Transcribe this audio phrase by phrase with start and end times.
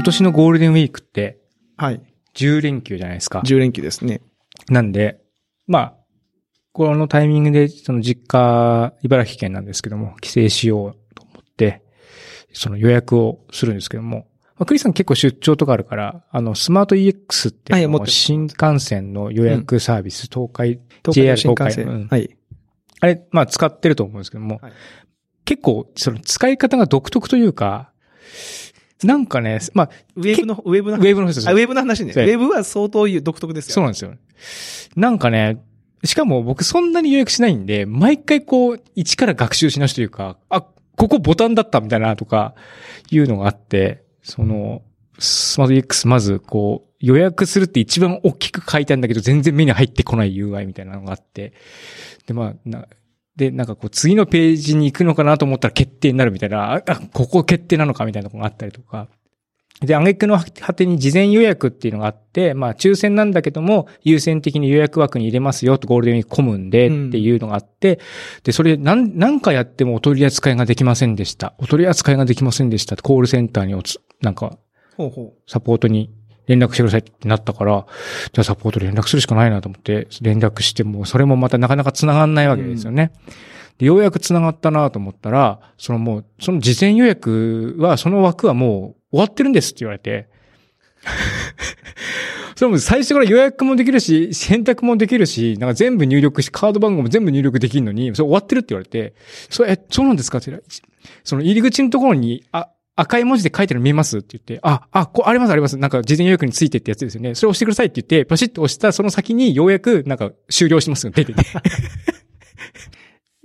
[0.00, 1.36] 今年のゴールデンウィークって
[1.76, 2.00] はい。
[2.34, 3.40] 10連休じゃないですか。
[3.40, 4.22] 10連休ですね。
[4.70, 5.20] なんで、
[5.66, 5.94] まあ、
[6.72, 11.82] このタイミングで、その実家、茨城県なんですけども、帰省しようと思って、
[12.54, 14.26] その予約をするんですけども、
[14.56, 21.84] まあ、クリスさん結構出張とかあるから、あの、スマート EX っていう新幹線の予約サービス、東海、東海 JR 道新幹線。
[21.84, 22.38] 東海うんはい。
[23.00, 24.72] あれ、まあ使ってると思うんですけども、はい
[25.46, 27.90] 結構、その使い方が独特というか、
[29.04, 32.12] なんかね、まあ、ウェブの、ウェブのウェブの人ですあ、ウェブの話ね。
[32.12, 33.74] ウェブは相当独特ですよ。
[33.74, 34.14] そうなんですよ。
[34.96, 35.62] なんかね、
[36.04, 40.62] しかも僕そんなに予約しないんで、毎回こう、一から学習し直しというか、あ、
[40.96, 42.54] ここボタンだったみたいなとか、
[43.10, 44.82] いうのがあって、その、
[45.18, 51.54] スマート X まずこう、予約するって一番大きく書いてあるんだけど、全然目に入ってこない UI みたいなのがあって、
[52.26, 52.86] で、まあ、な、
[53.40, 59.08] で、なんかこう、次のページに行くのかなと思ったら決定になるみたいな、あ、あここ決定なのかみたいなのがあったりとか、
[59.80, 67.98] で、挙句の果てに事前予約っていうのがあって、まあ抽選なんだけども、優先的に予約枠に入れますよとゴールデンウィーク混むんでっていうのがあって、
[68.44, 71.54] で、それ何、何回やってもお取り扱いができませんでした。
[71.56, 74.58] お取り扱いができませんでしたってコールセンターにおつ、なんか、
[74.98, 76.10] ほうほサポートに
[76.50, 77.86] 連絡してくださいってなったから、
[78.32, 83.12] じゃあサポート連絡するしかないなと思って、連絡しても、それもまたなかなか繋がんないわけですよね。
[83.78, 90.28] で、ようやく繋がったなと思ったら、そのもう、その事前予約は、その枠はもう終わってるんですって言われて、
[92.56, 99.14] それも最初から予約もできるし、選択もできるし、なんか全部入力し、カード番号も全部入力できるのに、それ終わってるって言われて、
[99.48, 100.74] それ、え、そうなんですかって言ったら
[101.22, 102.68] その入り口のところに、あ、
[103.00, 105.78] 赤い文字で書いてるの見えますって言って、あ、あ、こう、ありますあります。
[105.78, 107.34] なんか事前予約についてってやつですよね。
[107.34, 111.40] それ押してくださいって言って、パシッと押したその先にようやく、なんか終了しますが出てて。
[111.40, 111.44] う。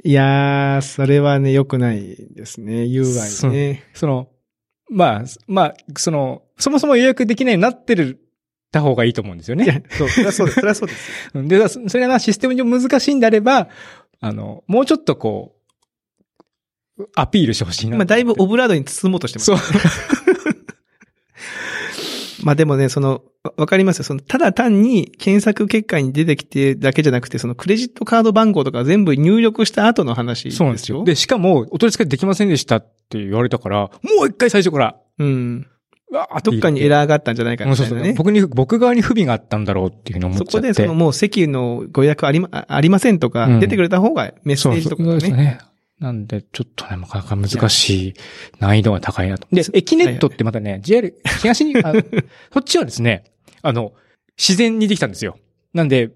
[0.08, 2.84] いやー、それはね、良くないですね。
[2.84, 3.84] UI ね。
[3.94, 4.28] その、
[4.90, 8.20] まあ、まあ、その、そもそも予約できないようになってる、
[8.72, 9.84] た方がいいと思うんですよね。
[9.90, 10.56] そう、それはそうです。
[10.56, 11.32] それはそうです。
[11.34, 13.70] うんで、そそれがシステム上難しいんであれば、
[14.20, 15.55] あの、もうちょっとこう、
[17.16, 17.96] アピールしてほしいな。
[17.96, 19.46] 今、だいぶオブラードに包もうとしてます。
[19.46, 19.58] そう。
[22.44, 24.04] まあでもね、その、わわかりますよ。
[24.04, 30.58] その、ただ単に検索結果に出てきてだけじゃなくて、そのクレジットカード番号とか全部入力した後の話ですよ。
[30.60, 31.04] そうなんですよ。
[31.04, 33.90] で、しかも、お取り扱いできませんでしたって言われたから、も
[34.24, 35.68] う一回最初から、うん。
[36.12, 38.18] わーどっかにエラーがあったんじゃないかうんそうそうみたいなね。
[38.18, 40.52] 僕に、僕側に不備があったんだろうっていうふうに思っちゃって。
[40.52, 45.60] そこで、そのもう席のご予約ありま、あありませんとかうん、出てくれた方がメッセージとかそうそうそうですね。
[46.00, 46.06] ね。
[46.06, 48.14] なんで、ちょっとね、なかなか難しい、
[48.60, 49.48] 難易度が高いなと。
[49.52, 51.94] で、エキネットってまたね、JR、東に、あ
[52.54, 53.24] そっちはですね、
[53.62, 53.94] あの、
[54.38, 55.38] 自然にできたんですよ。
[55.74, 56.12] なんで、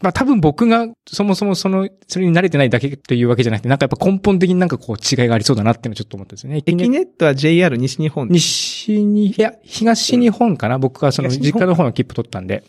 [0.00, 6.58] まあ多分僕がそもそもその、それに慣れてないだけというわけじゃなくて、なんかやっぱ根本的になんかこう違いがありそうだなっていうのをちょっと思ったんですよね。
[6.58, 8.28] エキネットは JR 西日本。
[8.28, 12.62] 西に、いや、東日本かな、僕がその実家の方の切符取ったんで。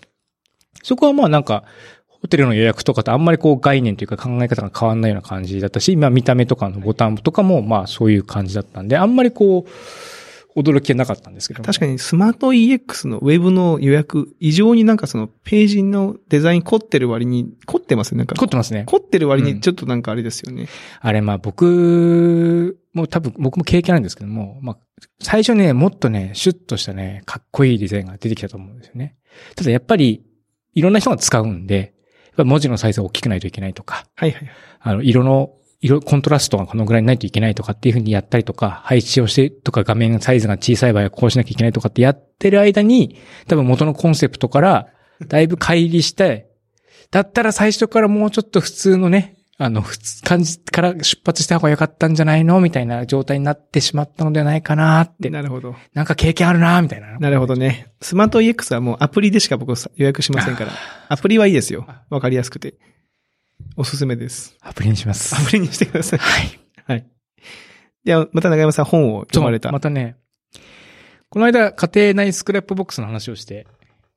[0.82, 1.66] そこはまあなんか、
[2.22, 9.70] ホテルの予約とかとあんまりこう概念というか考え方が変わんないような感じだったし、まあ見た目とかのボタンとかもまあそういう感じだったんで、あんまりこう、
[10.56, 11.66] 驚きはなかったんですけども。
[11.66, 18.20] 確かにスマート EX のウェブの予約、異常になんかそのページのデザイン凝ってる割に、凝ってますね。
[18.20, 18.36] なんか。
[18.36, 18.84] 凝ってますね。
[18.86, 20.68] 凝ってる割うんにちょっとなんかあれですよね。
[21.00, 24.78] あれまあ僕も多分僕も経験あるんですけども、まあ
[25.22, 29.16] 最初ね、もっとね、シュッとしたね、かっこいいデザインが出てきたと思うんですよね。
[29.56, 30.26] ただやっぱり、
[30.74, 31.94] いろんな人が使うんで、
[32.46, 34.52] 文字のサイズが大きくないといけないとか、はいはい。
[34.80, 35.52] あの、色の、
[35.82, 43.18] 色、コントラストがこのぐらいないといけないとかっていうふうにやったりとか、配置をしてとか画面サイズが小さい場合はこうしなきゃいけないとかってやってる間に、
[43.48, 44.88] 多分元のコンセプトから
[45.28, 46.50] だいぶ乖離して、
[47.12, 49.84] だったら最初からもうちょっと普通のね、あの、
[50.24, 52.62] 感じから出発した方が良かったんじゃないの？
[52.62, 55.30] みたいな状態になってしまったのではないかなって。
[55.30, 55.76] なるほど。
[55.94, 57.20] なんか経験あるなみたいな。
[57.20, 57.92] なるほどね。
[58.02, 60.72] スマート EX はもうアプリでしか僕予約しませんから。
[61.10, 61.86] アプリはいいですよ。
[62.10, 62.76] わかりやすくて。
[63.76, 64.56] おすすめです。
[64.62, 65.36] アプリにします。
[65.36, 66.20] アプリにしてください。
[66.20, 66.60] はい。
[66.86, 67.06] はい。
[68.06, 69.74] では、また長山さん本を読まれた。
[69.74, 70.16] またね、
[71.30, 73.68] この間家庭内スクラップボックスの話をして、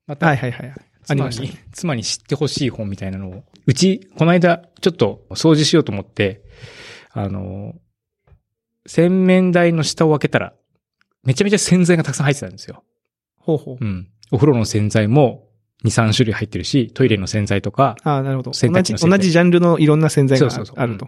[0.07, 0.75] またはいはいはい。
[1.09, 6.43] あり妻ましたに、妻に知ってほしい本みたいなのを、うち、この間、ちょっと掃除しようと思って、
[7.11, 7.75] あの、
[8.87, 10.55] 洗面台の下を開けたら、
[11.25, 12.85] めちゃめちゃ洗剤がたくさん入ってたんですよ。
[13.39, 13.79] ほうほう。
[13.81, 14.09] うん。
[14.31, 15.49] お風呂の洗剤も
[15.85, 18.53] 2、3種類入ってるし、トイレの洗剤とか、ああ、なるほど。
[18.53, 21.07] 洗剤同じジャンルのいろんな洗剤がそうそうそうあると。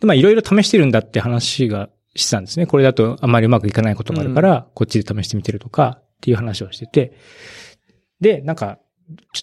[0.00, 2.66] で、まあいろいろ試してるんだって話がしてたんですね。
[2.66, 7.12] これだとあまりうまくいかないことがあるから、こっちで試してみてるとか、っていう話をしてて。
[8.20, 8.78] で、なんか、
[9.32, 9.42] ちょ、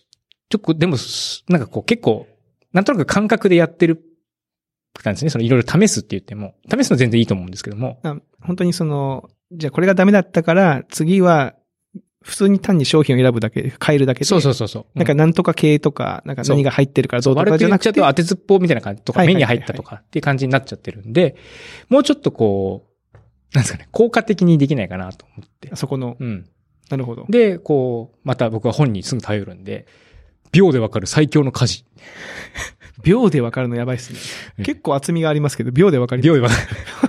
[0.50, 0.98] ちょっと、でも、
[1.50, 2.28] なんかこう結構、
[2.74, 4.04] なんとなく感覚でやってる、
[5.04, 5.30] なんですね。
[5.30, 8.00] そのいろいろ試すって言っても、試すの全然いいと思うんですけども。
[8.04, 11.56] あ本当にその、じゃあこれがダメだったから、次は
[12.26, 14.26] 普通に単に商品を選ぶだけ、変えるだけで。
[14.26, 14.86] そうそうそうそう。
[14.98, 17.92] なんかなんとか系とか、なんか何が入ってるからどうと悪くかじゃなくて。
[17.92, 21.36] 言っちゃうと当てずっぽうみたいな感じとか、目に入ったとかっていう感じになっちゃってるんで、
[21.88, 23.18] もうちょっとこう、
[23.54, 25.76] なんですかね、効果的にできないかなと思って。
[25.76, 26.50] そこの、うん。
[26.90, 27.26] なるほど。
[27.30, 29.88] で、こう、また僕は本にすぐ頼るんで、
[30.52, 31.86] 秒でわかる最強の家事。
[33.04, 34.20] 秒でわかるのやばいっすね。
[34.60, 36.28] うん結構厚みがありますけど、秒でわかります。
[36.28, 36.62] 秒でわかる。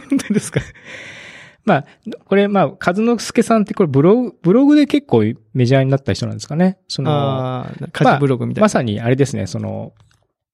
[0.10, 0.60] 本当ですか？
[1.64, 1.86] まあ、
[2.26, 6.78] これ、まあ、和之助さんってこれブログ、ブログで結構メジャーになった人なんですかね。
[6.86, 8.64] その、ああ、家事ブログみたいな。
[8.66, 9.92] まさにあれですね、その、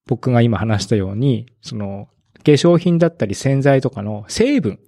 [0.07, 2.07] 僕が今話したように、その、
[2.43, 4.79] 化粧品だったり洗剤とかの成分。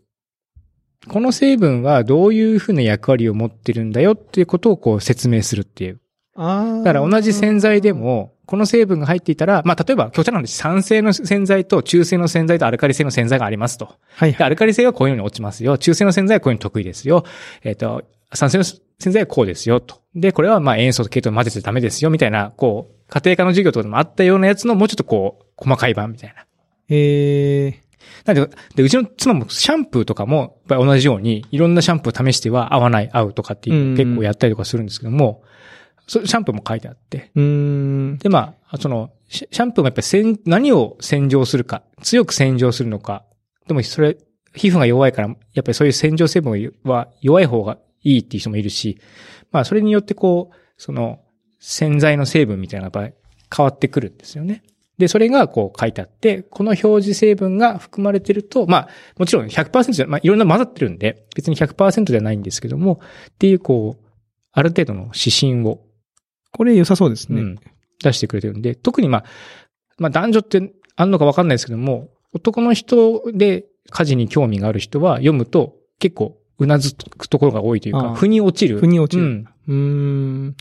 [1.08, 6.00] この成分はどういうふうな役割を持ってるんだよっていうことをこう説明するっていう。
[6.36, 6.84] ああ。
[6.84, 13.96] だから同じ洗剤で、も、この成分が入っていたら、まあ、例えば、極端な話、酸性の洗剤と中性の洗剤とアルカリ性の洗剤がありますと。
[14.16, 15.78] はいで、アルカリ性はこういうのに落ちますよ。
[15.78, 17.24] 中性の洗剤はこういうの得意ですよ。
[17.64, 18.04] えっ、と、
[18.34, 19.80] 酸性の洗剤はこうですよ。
[19.80, 20.02] と。
[20.14, 22.12] で、これはまあ塩素と系統混ぜちゃダメですよ。
[22.12, 26.46] みたいな、こう、家庭科の授業とかでもあったようなやつのもうちょっとこう、細かい版みたいな。
[26.90, 27.85] ええ
[28.26, 35.44] なんで、で、うちの妻もシャンプーとかも、やっぱり同じように、いろんなシャンプーを試しては合わない、合うとかっていう結構やったりとかするんですけども、
[36.08, 37.32] そシャンプーも書いてあって。
[37.36, 38.18] うーん。
[38.18, 43.26] で、まあ、その、シシャンプーもやっぱり洗、何を洗浄するか、強く洗浄するのか。
[43.68, 44.18] でもそれ、
[44.54, 49.00] 皮膚が弱いから、やっぱりそういう洗浄成分は弱い方がいいっていう人もいるし、
[49.52, 51.20] まあそれによってこう、その、
[51.60, 53.24] 洗剤の成分みたいなのがやっぱり
[53.56, 54.64] 変わってくるんですよね。
[54.98, 64.06] で、それがこう書いてあって、この表示成分が含まれてると、まあ、もちろん100%じゃ、まあいろんな混ざってるんで、別に100%ではないんですけども、っていうこう、
[64.52, 65.82] ある程度の指針を
[66.56, 67.42] これ良さそうですね。
[67.42, 67.60] うん、
[68.02, 69.26] 出してくれてるんで、特にまあ、
[69.98, 78.80] まあ男女ってあんのかわかんないですけども、男の人で家事に興味がある人は読むと結構うなずくところが多いというか、腑に落ちる。
[78.80, 79.46] 腑に落ちるうん。
[79.68, 80.56] うーん。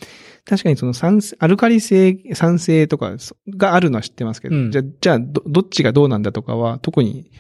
[0.46, 7.30] 確かにその酸性、アルカリ性、酸性とかそがあるのは知ってますけど、うんじゃあ、じゃあど、どっちがどうなんだとかは特に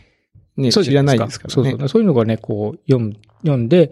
[0.56, 1.54] ね、そうじゃ知らないですからね。
[1.54, 1.88] そうそう。
[1.88, 3.90] そういうのがね、こう、読む、読んで、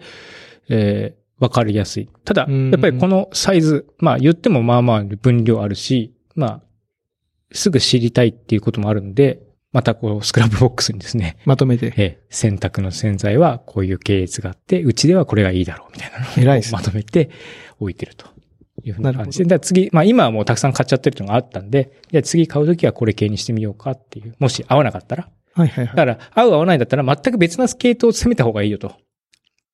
[0.69, 2.09] えー、わかりやすい。
[2.25, 6.63] ただ、うんやっぱりこのサイズ、まあ言ってもまあまあ分量あるし、まあ、
[7.51, 9.43] すぐ知りたいっていうこともあるんで、
[9.73, 11.87] またこう、スクラップボックスにですね、まとめて。
[11.97, 17.29] ええ、洗濯の洗剤はこういう系列があって、うちではこれがいいだろうみたいなのを偉いですねまとめて
[17.79, 18.27] 置いてると
[18.83, 19.45] いうふうな感じで。
[19.45, 24.35] なだから次、まあ今はもうたくさん買っちゃってるのがあったんで、じゃあ次買うときはこれ系にしてみようかっていう。
[24.39, 25.29] もし合わなかったら。
[25.53, 25.95] はいはいはい。
[25.95, 28.93] だから合う合わないだったら全く別な系統を攻めた方がいいよと。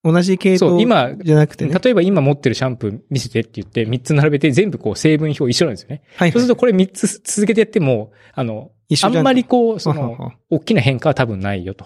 [0.04, 1.78] 同じ系統そう今じゃなくてね。
[1.78, 6.04] 例えば今持ってるシャンプー見せてって言って3つ並べて全部こう成分表一緒なんですよね。
[6.16, 6.32] はいはい。
[6.32, 11.86] そうするとこれ3つ続けてやっても、あの、一緒じゃんあんまりこう、その、大きな変化は多分ないよと。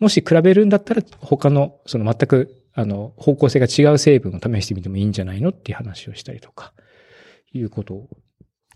[0.00, 6.72] もし比べるんだったら、他の、その全く、あの、方向性が違う成分を試してみてもいいんじゃないのっていう話をしたりとか、
[7.52, 8.08] いうことを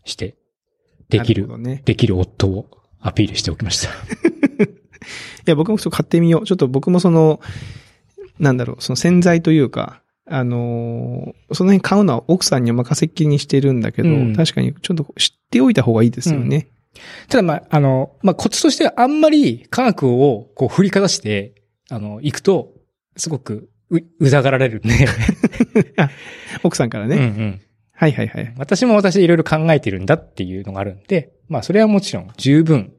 [0.04, 0.36] して、
[1.08, 1.82] できる、なほどね。
[1.84, 3.88] できる夫をアピールしておきました。
[4.62, 4.70] い
[5.46, 6.46] や、僕もそう買ってみよう。
[6.46, 7.40] ちょっと僕もその、
[8.38, 16.68] なんだろう、その洗剤というか、あのーその辺買うのは奥さんにお任せっきりにしてるんだけど、うん確かにちょっと知っておいた方がいいですよね。
[17.28, 21.54] ただまあ、あの、まあ、コツとしてはあんまり科学をこう振りかざして、
[21.88, 22.74] あの、行くと、
[23.16, 25.06] すごくう、うざがられるんで。
[26.62, 27.16] 奥さんからね。
[27.16, 27.60] うんうん。
[27.92, 28.54] はいはいはい。
[28.58, 32.92] 私も私でいろいろ考えてるんだっていうのがあるんで、まあそれはもちろん十分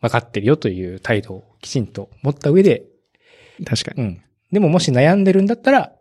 [0.00, 2.84] 分かってるよという態度をきちんと持った上で、
[3.64, 4.02] 確かに。
[4.02, 4.20] うん。
[4.52, 5.92] でももし悩んでるんだったら、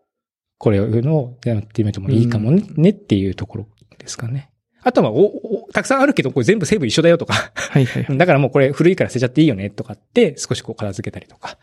[0.57, 3.67] これをやってみてもいいかもね,、っていうところ
[3.97, 4.49] ですかね。
[4.81, 8.17] あとはお、お、たくさんあるけど、これ全部成分一緒だよとか、はいはいはい。
[8.17, 11.57] だからもうこれ古いから捨てちゃっていいよねとかって少しこう片付けたりとか、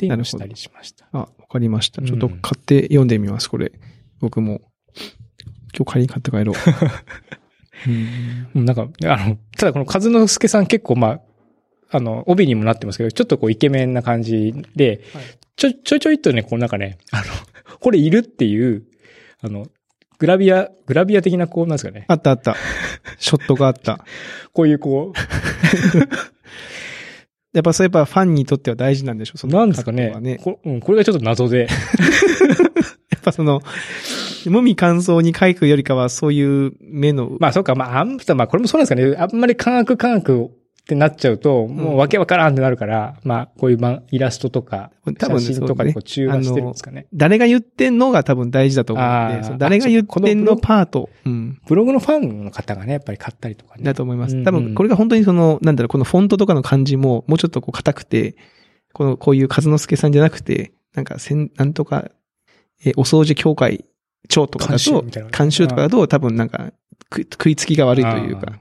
[0.00, 1.06] っていうのをしたりしました。
[1.12, 2.00] あ、わかりました。
[2.00, 3.72] うんちょっと買って読んでみます、これ。
[4.20, 4.62] 僕も。
[5.76, 6.56] 今日仮に買って帰ろう。
[7.86, 11.20] うんうんなんか、あの、ただこの和之助さん結構まあ、
[11.90, 15.24] あの、帯にもなってますけど、ちょっとこうイケメンな感じで、はい
[15.56, 17.24] ちょ、ちょいちょいとね、こうなんかね、あの、
[17.80, 18.84] これいるっていう、
[19.42, 19.66] あの、
[20.18, 22.06] グラビア、グラビア的なこうなんですかね。
[22.08, 22.56] あったあった。
[23.18, 24.04] ショットがあった。
[24.54, 25.12] こういうこ
[27.52, 30.38] やっぱそうやっぱファンにとっては大事なんでしょ、そうのなんですかね。
[30.42, 31.66] こうん、これがちょっと謎で。
[33.10, 33.60] やっぱその、
[34.46, 39.16] 無味乾燥に書くよりかは、そういう目の、まあそうか、まあ、あんまあこれもそうなんですかね。
[39.18, 40.50] あんまり科学科学
[40.90, 47.06] ってなっちゃうと、もうわけわからんってなるから、まあこういうまイラストとか、多分ね写真とかでこう中和してるんですかね。
[47.14, 53.84] 誰が言ってんのが多分大事だと思うんで、誰が言ってんのパート、うん、ブログのファンの方がね、やっぱり買ったりとかね。
[53.84, 54.32] だと思います。
[54.32, 54.44] うんうん。
[54.44, 58.34] 多分、これが本当にその、なんだろう、このフォントとかの感じも、もうちょっとこう硬くて、
[58.92, 62.10] この、こういう和之助さんじゃなくて、なんか、せん、なんとか、
[62.84, 63.84] えーお掃除協会
[64.28, 65.04] 長とかだと
[65.36, 66.72] 監修とかだと多分なんか、
[67.12, 68.58] 食いつきが悪いというか、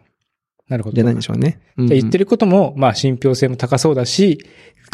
[0.70, 0.96] なるほど。
[0.96, 1.60] じゃないんでしょうね。
[1.78, 4.40] うんうんで言ってることも、まあ、信憑性も高そうだし、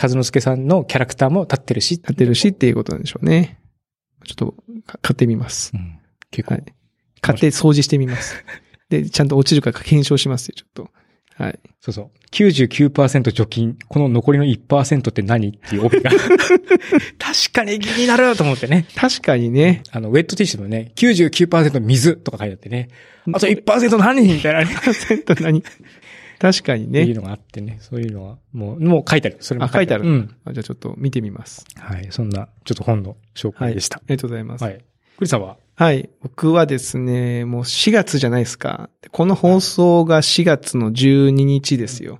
[0.01, 1.95] 和之助さんのキャラクターも立ってるし。
[1.95, 3.59] 立ってるしっていうことなんでしょうね。
[4.25, 4.51] ちょっと、
[4.85, 5.71] か買ってみます。
[5.73, 5.99] うん。
[6.31, 6.55] 結構。
[6.55, 6.63] はい。
[7.21, 8.43] 買って掃除してみます。
[8.89, 10.89] で、ちゃんと落ちるか検証しますよ、ちょっと。
[11.37, 11.59] はい。
[11.81, 12.09] そうそう。
[12.31, 13.77] 99%除菌。
[13.89, 16.09] この残りの1%って何っていう帯が。
[17.19, 18.87] 確かに気になると思ってね。
[18.95, 19.83] 確かにね。
[19.91, 22.87] あの、ウェットティッシュもね、99%水とか書いてあってね。
[23.33, 24.67] あと1%何みたいなね。
[24.67, 25.63] 1%何？
[26.39, 27.01] 確かにね。
[27.01, 27.77] っていうのがあってね。
[27.81, 29.37] そういうのは、もう、もう書いてある。
[29.41, 30.35] それもあ書いてあるうん。
[30.45, 31.65] あじゃあちょっと見てみます。
[31.77, 32.07] はい。
[32.11, 34.01] そんな、ちょっと本の紹介でしたあ。
[34.07, 34.63] りがとうございます。
[34.63, 34.77] はい。
[35.17, 35.57] クリさんは？
[35.75, 36.09] はい。
[36.21, 38.89] 僕はですね、もう4月じゃないですか。
[39.11, 42.19] この放送が4月の12日ですよ。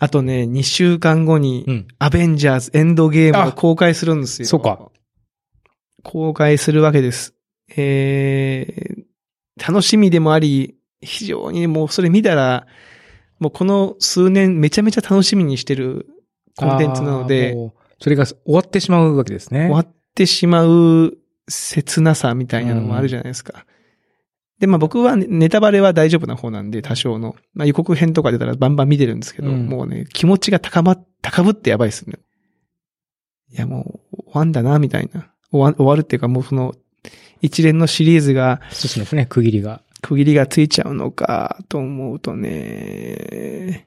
[0.00, 1.86] あとね、2週間後にう、ん。
[2.00, 4.48] アベンジャーズエンドゲームを公開するんですよ。
[4.48, 4.90] そうか。
[6.02, 7.34] 公開するわけです。
[7.76, 12.66] えー、楽しみでもあり、非常にもうそれ見たら、
[13.38, 16.06] もうこの数年めちゃめちゃ楽しみにしてる
[16.56, 17.54] コンテンツなので、
[18.00, 19.66] それが終わってしまうわけですね。
[19.66, 21.16] 終わってしまう
[21.48, 23.66] 切なさみたいなのもあるじゃないですか。
[24.58, 27.36] で、まあ僕はねネタバレは大丈夫な方なんで、多少の。
[27.54, 32.18] まあ予告編とか出たらバンバン見てるんですけど、うんもうね、気持ちが高ま、高ぶってやばいですね。
[33.52, 35.30] いやもう、終わんだな、みたいな。
[35.50, 36.74] 終わ終わるっていうかもうその、
[37.40, 39.82] 一連のシリーズが、一つのね、区切りが。
[40.02, 43.86] 区切りがついちゃうのか、と思うとね、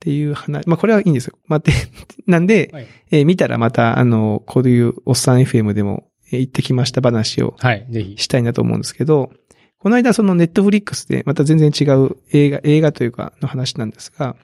[0.00, 0.66] ていう話。
[0.66, 1.38] まあこれはいいんですよ。
[1.46, 1.72] まあ、で、
[2.26, 2.86] なんで、はい。
[3.10, 7.86] えー見たらまた、あの、こういうおっさん FM でも、えー行ってきました話をはい。
[7.90, 8.14] ぜひ。
[8.18, 9.32] したいなと思うんですけど、
[9.78, 14.36] この間そのネットフリックスでまた全然違う映画、映画というかの話なんですが、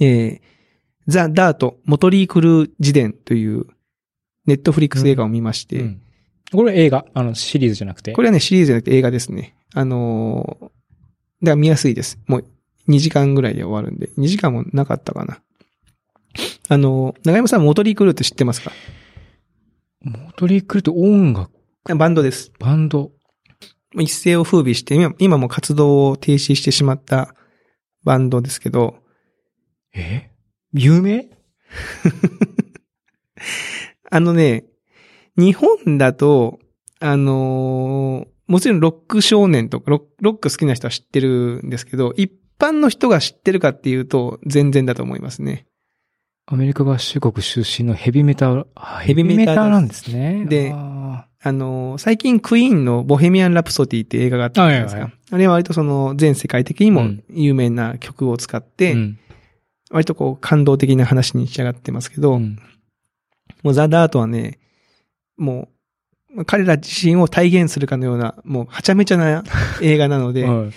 [0.00, 0.40] えー、
[1.06, 3.66] ザ・ダート、モトリー・クルー自伝という
[4.46, 6.02] ネットフリックス映画を見まして、うん。
[6.52, 8.12] これ映画、あの、シリーズじゃなくて？
[8.12, 9.54] これはね、シリーズじゃなくて映画ですね。
[9.74, 10.64] あのー
[11.42, 12.18] だから見やすいです。
[12.26, 12.44] もう
[12.88, 14.08] 2時間ぐらいで終わるんで。
[14.16, 15.40] 2時間もなかったかな。
[16.68, 18.72] あのー長山さん、モトリー・クルーって知ってますか？
[20.06, 21.50] モトリークルって音楽、
[21.96, 22.52] バンドです。
[22.60, 23.10] バンド。
[23.98, 27.34] 一世を風靡して、今今も活動を停止してしまった
[28.04, 28.98] バンドですけど、
[29.92, 30.30] え？
[30.72, 31.28] 有名？
[34.08, 34.64] あのね、
[35.36, 36.60] 日本だと、
[37.00, 45.66] あのーもちろんロック少年とかロロック好きな人は知ってるんですけど、一般の人が知ってるかっていうと、全然だと思いますね。
[46.48, 50.44] アメリカ合衆国出身のヘビメタ、あヘビメタなんですね。
[50.46, 55.00] でああのー最近クイーンのボヘミアン・ラプソディって映画があったじゃないですか。
[55.00, 57.24] はいはいあれは割とその全世界的にもうん。
[57.30, 59.18] 有名な曲を使っーて、うん。
[59.90, 62.58] 割とこう感動的な話に仕上がってますけど、うん。
[63.64, 64.60] もうザ・ダートはね、
[65.36, 65.68] も
[66.36, 69.42] う、彼ら自身を体現するかのような、もうはちゃめちゃな
[69.82, 70.72] 映画なので、 はい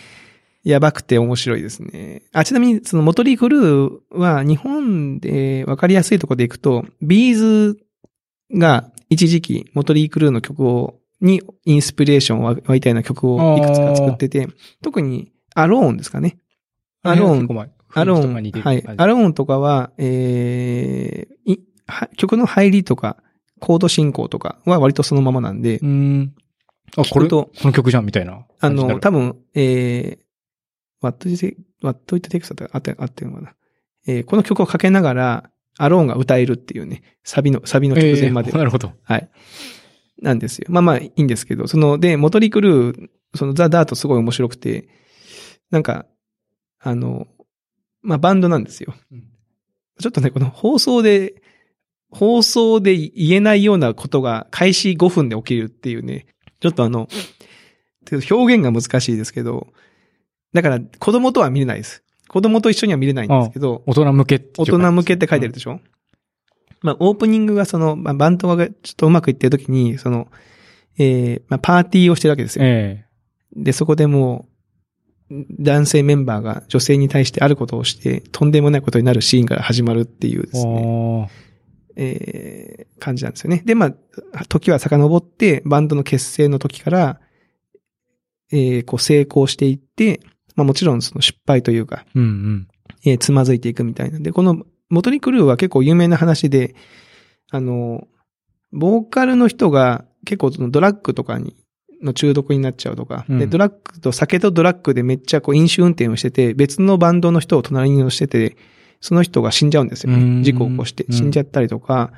[0.63, 2.23] やばくて面白いですね。
[2.33, 7.79] あ、ちなみに、そのモトリー・クルーは日本でわかりやすいところでいくと、ビーズ
[8.53, 14.47] が一時期モトリー・クルーの曲を、にインスピレーションを湧いたような曲をいくつか作ってて、
[14.81, 16.37] 特にアローンですかね。
[17.03, 18.83] アローンアローン、はい。
[18.97, 21.39] アローンとかは、えー
[22.17, 23.17] 曲の入りとか、
[23.59, 26.33] コード進行とかは割とそのままなんで、うん。
[26.95, 28.99] あ、これ、とこの曲じゃんみたいなあの。
[28.99, 30.28] 多分、えー、
[31.01, 33.53] What is it, What it takes だったあって、あってるのかな。
[34.07, 38.49] えーこの曲をかけながら、アローンが歌えるっていうね、サビの、サビの直前まで。
[38.49, 38.93] えーなるほど。
[39.03, 39.29] はい。
[40.21, 40.67] なんですよ。
[40.69, 44.89] まあまあいいんですけど、その、で、モトリクルー、そのザ・ダートすごい面白くて、
[45.71, 46.05] なんか、
[46.79, 47.27] あの、
[48.01, 48.93] まあバンドなんですよ。
[49.11, 49.23] うん
[50.01, 51.41] ちょっとね、この放送で、
[52.09, 56.25] 放送で言えないようなことが開始5分で起きるっていうね、
[56.61, 57.09] ちょっとあの、
[58.09, 59.67] 表現が難しいですけど、
[60.53, 62.03] だから子供とは見れないです。
[62.27, 65.79] 子供と一緒には見れないんですけど、大人向けって大人向けって書いてるでしょ、
[66.81, 70.27] まあ、オープニングがその、まあ、バンドがちょっとうまくいってる時に、その、
[70.97, 72.65] えー、まあ、パーティーをしてるわけですよ。
[72.65, 73.05] え
[73.55, 74.47] で、そこでも
[75.31, 81.29] う、男性メンバーが女性に対してあることをして、とんでもないことになるシーンから始まるっていうでえすね、
[81.95, 83.61] えー、感じなんですよね。
[83.65, 83.93] で、ま
[84.33, 87.19] あ、時は遡って、バンドの結成の時から、
[88.51, 90.21] えー、こう成功していって、
[90.59, 92.67] まあもちろんその失敗というか、うんうん。
[93.05, 96.75] えーつまずいていくみたいなんで、このモトリクルーは結構有名な話で、
[97.49, 98.07] あの、
[98.73, 101.55] ボーカルの人が結構そのドラッグとかに、
[102.01, 108.57] の中毒になっちゃうとか、うんで、ドラッグと酒とドラッグでめっちゃこう飲酒運転をしてて、別のバンドの人を隣に乗せてて、
[108.99, 110.43] その人が死んじゃうんですようんね。
[110.43, 112.11] 事故を起こしてうん死んじゃったりとか、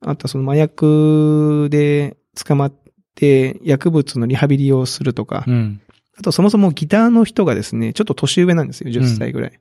[0.00, 2.74] あとはその麻薬で捕まっ
[3.14, 5.80] て薬物のリハビリをするとか、うん。
[6.18, 9.60] あとそもそもギターの人がですね、ちょっと年上なんですよ、10歳ぐらい。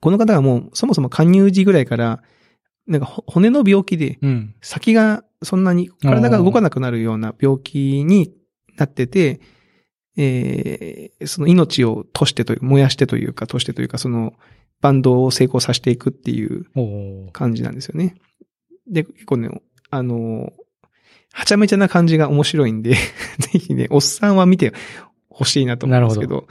[0.00, 2.22] この方がもうそもそも加入時ぐらいから、
[2.86, 4.54] なんかほ骨の病気で、うん。
[4.60, 8.32] 先がそんなに体が動かなくなるような病気に
[8.76, 9.40] なってて、
[10.16, 14.34] えーその命をとしてという、燃やしてというか、としてというか、その
[14.80, 16.66] バンドを成功させていくっていう
[17.32, 18.16] 感じなんですよね。
[18.90, 19.48] で、結構ね、
[19.90, 20.52] あの、
[21.32, 22.94] はちゃめちゃな感じが面白いんで、
[23.38, 24.72] ぜひね、おっさんは見て
[25.32, 26.46] ほしいなと思うんですけど、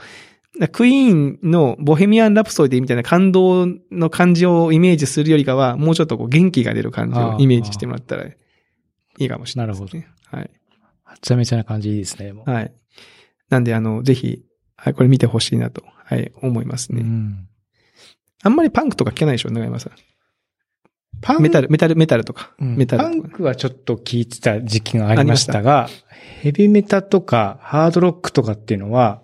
[0.60, 8.36] だクイーンのボヘミアン・ラプソディみたいな感動の感じをイメージするよりかは、もうちょっとこう元気が出る感じをイメージしてもらったらい
[9.18, 10.08] いかもしれないですね。
[10.26, 10.50] はい。
[11.04, 12.32] はちゃめちゃな感じいいですね。
[12.32, 12.72] もうはい。
[13.48, 14.42] なんで、あの、ぜひ、
[14.76, 17.00] はい、これ見てほしいなと、はい、思いますね。
[17.00, 17.48] うん。
[18.42, 19.90] あんまりパンクとか聞けないでしょ、長山さ
[21.22, 21.42] パん。
[21.42, 22.52] メタル、メタル、メタルとか。
[22.60, 23.22] うんメタルパン。
[23.22, 25.88] クはちょっと聞いてた時期がありましたが、
[26.40, 29.22] ヘビメタとかハードロックとかっていうのは、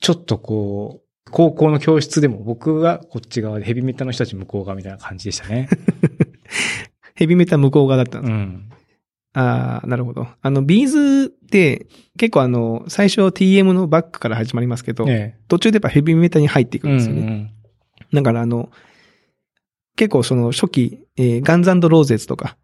[0.00, 5.68] ちょっとこう、高校の教室でも僕がこっち側でヘビメタの人たち向こう側みたいな感じでしたね。
[7.14, 8.70] ヘビメタ向こう側だったんですうん。
[9.34, 10.26] ああ、なるほど。
[10.40, 16.88] あの、ビーズって、結構あの、最初 TM のバックから始まりますけど、え途中でやっぱヘビメタに入っていえ。
[16.88, 17.50] うんんくですよね。
[18.12, 18.16] うん。
[18.16, 18.70] だからあの、
[19.98, 22.56] 結構その初期、えーガンズローゼツとか、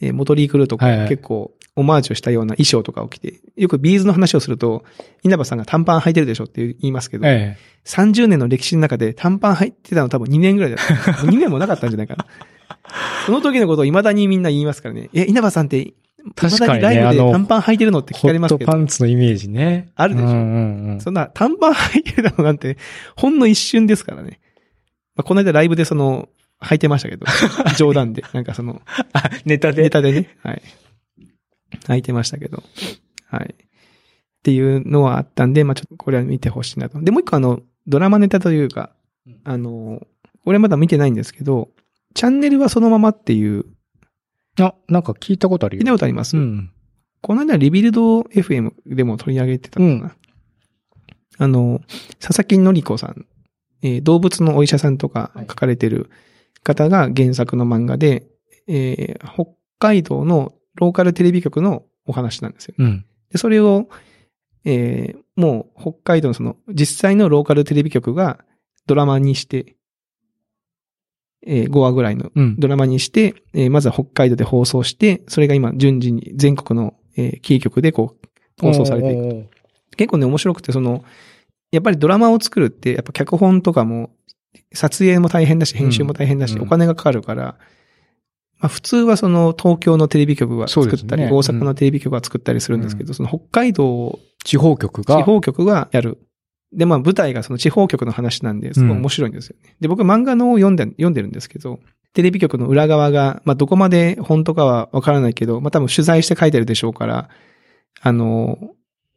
[0.00, 4.84] えーモトリークルーとか、はいはい結構オマージュしたような衣装とかを着て、よくビーズの話をすると、
[5.24, 7.58] 稲葉さんが短パン履いてるでしょって言いますけど、ええ。
[7.84, 10.92] 30年の歴史の中で短パン履いてたの多分2年ぐらいだった。
[11.26, 12.26] 2年もなかったんじゃないかな。
[13.26, 15.10] その時のことを未だにみんな言いますからね。
[15.14, 15.94] え、稲葉さんって、
[16.36, 19.90] 確かにライブで短パン履いてるのって聞かれますけどパ、ンツのイメージね。
[19.96, 21.00] あるでしょうんうんうん。
[21.00, 22.78] そんな短パン履いてるのなんて、
[23.16, 24.38] ほんの一瞬ですからね。
[25.16, 26.28] まあ、この間ライブでその、
[26.60, 27.26] 履いてましたけど、
[27.76, 28.82] 冗談で、なんかその、
[29.12, 29.82] あ、ネタで？
[29.82, 30.62] ネタでね、はい。
[31.86, 32.62] 履いてましたけど、
[33.26, 33.54] はい。
[33.54, 33.66] っ
[34.42, 37.00] ていうのはあったんで、まあちょっとこれは見てほしいなと。
[37.00, 38.94] で、もう一個あの、ドラマネタというか
[39.26, 40.06] うん、あの、
[40.44, 41.70] これまだ見てないんですけど、
[42.14, 43.64] チャンネルはそのままっていう、
[44.60, 45.94] あ、なんか聞いたことある聞いたよ。
[45.94, 46.70] ことあります、うん。
[47.20, 50.14] この間リビルド FM でも取り上げてたのかな。
[51.38, 51.80] あの、
[52.20, 53.26] 佐々木のり子さん、
[53.82, 56.10] えー動物のお医者さんとかはい書かれてる
[56.64, 58.26] 方が原作の漫画で、
[58.66, 62.74] えー北海道のローカルテレビ局のお話なんですよ。
[62.78, 63.04] うん。
[63.30, 63.88] で、それを、
[64.64, 68.44] えーもう北海道のその実際のローカルテレビ局が
[68.86, 69.76] ドラマにして、
[71.46, 72.56] えー5話ぐらいのうん。
[72.58, 78.28] ドラマにして、えーまずは北海道で放送して、それが今順次に全国の、えーキー局でこう、
[78.60, 79.48] 放送されていく。
[79.90, 79.96] く。
[79.96, 81.04] 結構ね、面白くて、その、
[81.70, 84.10] やっぱりドラマを作るって、やっぱ脚本とかも、
[84.74, 87.56] 撮影も大変だし、編集も大変だし、うんお金がかかるから、
[88.60, 95.16] まあ普通はその東京のテレビ局が作ったり、大阪のテレビ局が作ったりするんですけど、その北海道地方局が。
[95.16, 96.18] 地方局がやる。
[96.72, 99.76] で、まあ舞台がその地方局の話なんで、すごい面白いんですよね。
[99.80, 101.80] で、僕漫画のを読んで、読んでるんですけど、
[102.14, 107.28] テレビ局の裏側が、まあどこまで本当かはわからないけど、まあ多分取材して書いてるでしょうから、
[108.00, 108.58] あの、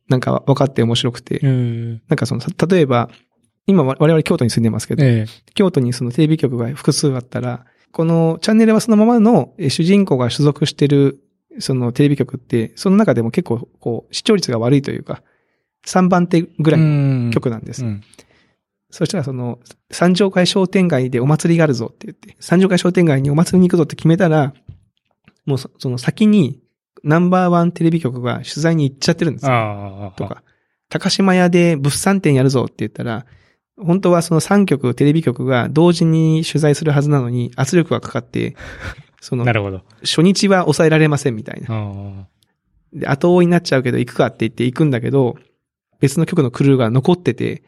[0.09, 1.91] なんか分かって面白くて、うん。
[2.07, 3.09] なんかその、た例えば、
[3.67, 5.51] 今我々京都に住んでますけど、ええ。
[5.53, 11.19] 京都にそのテレビ局が複数あったら、このチャンネルはそのままのえ主人公が所属してる
[11.59, 15.21] そのテレビ局って、その中でも結構こう視聴率が悪いというか、
[15.85, 17.83] 3番手ぐらいのの局なんです。
[17.83, 18.01] うん。
[18.89, 19.59] そしたらその、
[19.91, 24.53] 三条会商店街でお祭りがあるぞって言って、三条会商店街にお祭りに行くぞって決めたら、
[25.45, 26.61] もうそその先に
[27.03, 30.13] ナンバーワンテレビ局が取材に行っちゃってるんですよ。
[30.15, 30.27] と。
[30.27, 30.43] か、
[30.89, 33.25] 高島屋で物産展やるぞって言ったら、
[33.77, 38.55] 本当はその3局、テレビ局が同時に取材するはずなのに圧力がかかって、
[39.21, 39.81] そのな、るほど。
[40.01, 41.67] 初日は抑えられませんみたいな。
[41.69, 42.27] あ
[42.93, 45.37] で、後追いになっちゃうけど行くかって言って行くんだけど、
[45.99, 47.63] 別の局のクルーが残ってて、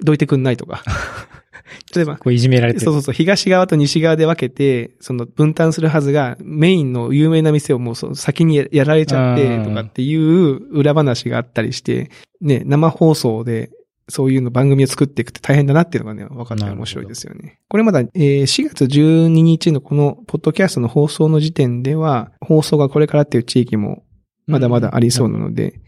[0.00, 0.82] どいてくんないとか。
[1.94, 2.84] 例えばあ。、こういじめられてる。
[2.84, 13.70] そうそうそう、東側と西側で分けて、その分担するはずが、メインの有名な店をもうその先にやられちゃって、とかっていう裏話があったりして、ね、生放送で、
[14.08, 17.60] そういうの番組を作っていくって大変だなっていうのがね、分かって面白いですよね。
[17.68, 24.04] これまだ、えー4月12日のこのポッドキャストの放送の時点では、放送がこれからっていう地域も
[24.46, 25.80] まだまだありそうなので、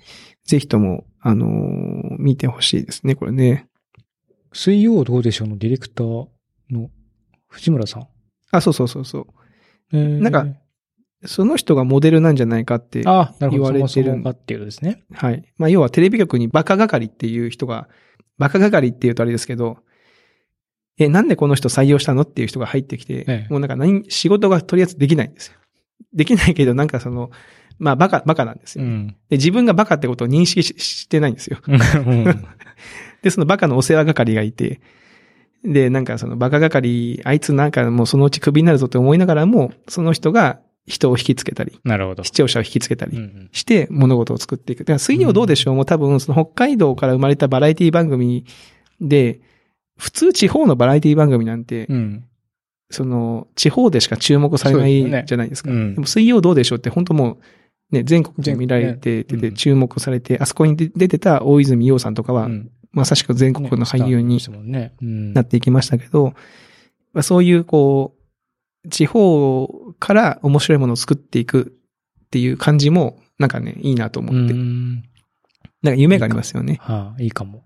[0.44, 3.68] ぜひとも、あのー見てほしいですね、これね。
[4.52, 6.26] 水曜どうでしょうのディレクター
[6.70, 6.90] の
[7.48, 8.08] 藤村さん。
[8.50, 9.26] あ、そうそうそうそう。
[9.92, 10.46] えーなんか、
[11.26, 13.50] その人がモデルなんじゃないかってあなるほど。
[13.50, 15.04] 言われてそもそるもがっていうですね。
[15.12, 15.44] はい。
[15.58, 17.88] まあ、要はテレビ局にバカ係っていう人が、
[18.38, 19.78] バカ係って言うとあれですけど、
[20.98, 25.54] え、なんでこの人採用したのっていう人が入ってきて、ええもうなんか何、仕事がとりあえずできないんですよ。
[26.14, 27.30] できないけど、なんかその、
[27.78, 28.84] まあバカ、バカなんですよ。
[28.84, 29.08] うん。
[29.28, 31.58] で、自分がバカってことを認識ししてないんですよ。
[31.66, 31.78] うん。
[33.22, 34.80] で、そのバカのお世話係がいて、
[35.64, 42.22] で、なんかそのバカ係、あいつなんかもうそのうちクビになるぞって思いながらも、その人が人を引きつけたり、なるほど。
[42.22, 44.80] 視聴者を引きつけたりうんして物事を作っていく。
[44.80, 48.44] だから水曜どうでしょうも多分その北海道から生まれたバラエティ番組
[49.00, 49.40] で、
[49.98, 52.24] 普通地方のバラエティ番組なんて、うん。
[52.88, 55.70] その地方でしか注目されないじゃないですか。
[55.70, 57.38] うんでも水曜どうでしょうって本当も
[57.90, 64.40] う、ね、全国で見られてて、注目されて、あそこに出出てた大泉洋さんとかは、うんまさしく全国の俳優に
[65.34, 66.32] なっていきましたけど、
[67.12, 68.15] まあそういうこう、
[68.90, 71.76] 地方から面白いものを作っていく
[72.26, 74.52] っていう感じも、なんかね、いいなと思って。
[74.52, 75.02] うん。
[75.82, 76.78] なんか夢がありますよね。
[76.80, 77.64] はあ、いいかも。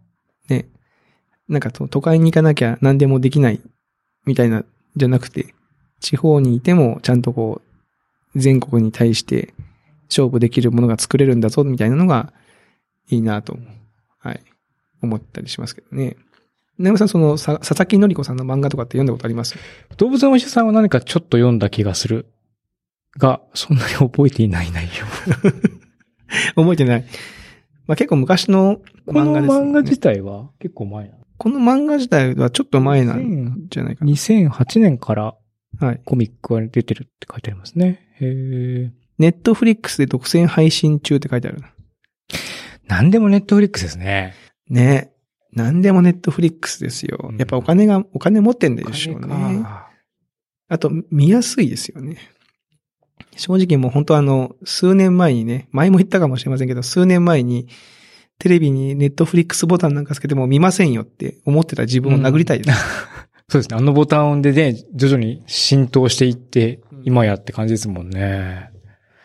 [0.49, 0.69] ね。
[1.49, 3.61] なんかと都会に行かなきゃ何でもできない
[4.27, 4.65] みたいな、
[4.97, 5.55] じゃなくて、
[6.01, 7.61] 地方にいてもちゃんとこ
[8.35, 9.55] う、全国に対して
[10.09, 12.33] 勝負できるものが作れるんだぞ、みたいなのが
[13.09, 13.59] いいなと、
[14.19, 14.41] はい、
[15.03, 16.17] 思ったりしますけどね。
[16.83, 19.57] なさん、その、さ佐々木のり子さんの漫画とかって読んだことあります？
[19.97, 22.33] 動物のお医者さんは何かちょっと読んだ気がする。
[23.19, 25.07] が、そんなに覚えていない内容。
[26.63, 27.05] 覚えてない。
[27.87, 29.67] まあ、結構昔のこの漫画です、ね。
[29.67, 31.21] 漫画自体は結構前なの？
[31.39, 34.11] この漫画自体はちょっと前なんじゃないかな。
[34.13, 35.35] 2008年から
[35.79, 36.01] はい。
[36.05, 38.01] コミックが出てるって書いてありますね。
[38.21, 38.93] へえ。
[39.19, 41.73] ネットフリックスで独占配信中って書いてあるな。
[42.87, 44.35] なんでもネットフリックスですね。
[44.69, 45.10] ね。
[45.53, 47.37] なんでもネットフリックスですようん。
[47.37, 49.29] やっぱお金が、お金持ってんでしょうね。
[49.63, 49.91] か
[50.69, 52.19] あと、見やすいですよね。
[53.37, 57.69] 正直もう本当あの、数年前にね、前も言ったかもしれませんけど、数年前に、
[58.39, 62.79] テレビにネットフリックスボタンなんかつけても見ませんよって思ってた自分を殴りたいです。
[63.51, 63.77] そうですね。
[63.77, 68.71] あのボタンでね、徐々に浸透していってうん、今やって感じですもんね。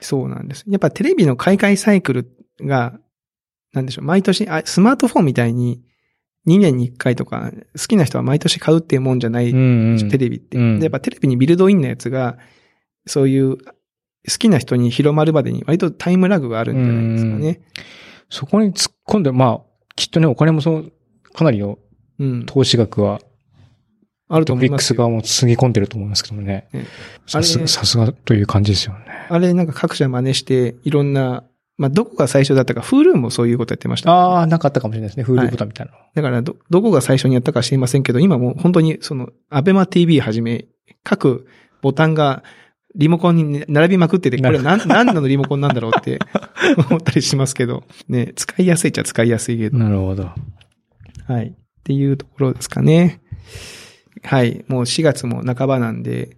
[0.01, 0.65] そうなんです。
[0.67, 2.29] やっぱテレビの買い替えサイクル
[2.61, 2.99] が、
[3.71, 5.81] なんでしょう、毎年、あスマートフォンみたいに
[6.47, 10.09] 2年に1回とか、好きな人は毎年買うっていうもんじゃない、うんうん。
[10.09, 12.37] テレビって、うんでやっぱテレビにビルドインのやつが、
[13.07, 13.63] そういう好
[14.39, 17.61] きな人に広まるまでに割とタイムラグがあるんじゃないですかね。
[18.29, 19.61] そこに突っ込んで、まあ、
[19.95, 20.91] きっとね、お金もそう、
[21.33, 21.77] かなりの
[22.19, 22.45] うん。
[22.45, 23.19] 投資額は、
[24.27, 24.97] あるとトピックス思いますよ。
[24.97, 26.85] 側もつぎ込んでると思いますけどもねね。
[27.27, 29.05] さすが、ねさすがという感じですよね。
[29.29, 31.43] あれなんか各社真似して、いろんな、
[31.77, 34.11] まあ、どこが最初だったか、フールーもそういうことやってました。
[34.11, 35.23] ああ、なかったかもしれないですね。
[35.23, 35.97] フールボタンみたいなの。
[36.13, 40.67] だからど、どこが最初にやったか知りませんけど、今もう本当にその、アベマ TV はじめ、
[41.03, 41.47] 各
[41.81, 42.43] ボタンが
[42.95, 46.19] リモコンに並びまくってて、これ何、何のリモコンなんだろうって
[46.89, 50.31] 思ったりしますけど、ね、使いやすいっちゃ使いやすいけど、なるほど。
[51.27, 51.47] はい。
[51.47, 53.21] っていうところですかね。
[54.23, 54.63] はい。
[54.67, 56.37] もう4月も半ばなんで、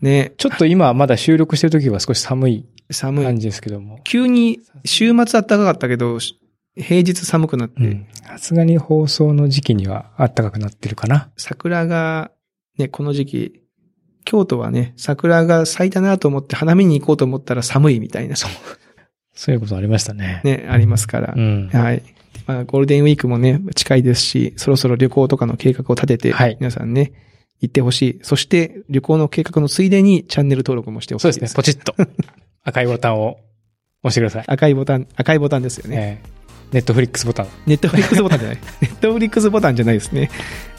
[0.00, 3.38] ね、ちょっと今まだ収録してる時は少し寒い寒い感。
[3.38, 4.00] じですけども。
[4.04, 6.18] 急に週末暖かかったけど、
[6.76, 8.06] 平日寒くなって、うん。
[8.12, 11.30] さすがに放送の時期には暖かくなってるかな。
[11.36, 12.30] 桜が、
[12.78, 13.62] ね、この時期、
[14.24, 18.48] 京都はね、桜が咲いたなと思って花見に行こうと思ったら寒いみたいな、そ
[19.50, 20.40] ういうことありましたね。
[20.44, 21.34] ね、ありますから。
[21.36, 21.68] うん。
[21.68, 22.02] はい。
[22.46, 27.12] まあ、ゴールデンウィークもね、近いですし、そろそろ旅行とかの計画を立てて、はい皆さんね、
[27.60, 28.18] 行ってほしい。
[28.22, 31.32] そして、旅行の計画のついでにチャンネル登録もしてほしいで。
[31.32, 31.56] そうですすね。
[31.56, 31.94] ポチッと
[32.64, 33.38] 赤いボタンを
[34.02, 34.44] 押してください。
[34.46, 36.20] 赤いボタン、赤いボタンですよね。
[36.24, 36.40] えー
[36.72, 37.48] ネットフリックスボタン。
[37.66, 38.58] ネットフリックスボタンじゃない。
[38.80, 40.30] ネットフリックスボタンじゃないですね。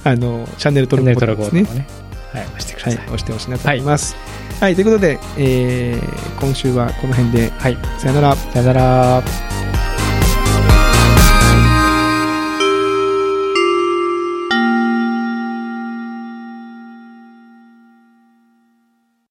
[0.05, 1.79] あの、チャンネル登録ボタンですね。
[1.79, 1.87] ね。
[2.31, 3.05] はい、押してくはい、ださい。
[3.07, 4.15] 押してほしいなと思います。
[4.61, 7.77] はい、ということで、えー、今週はこの辺で、はい。
[7.97, 8.35] さよなら。
[8.35, 9.60] さよなら。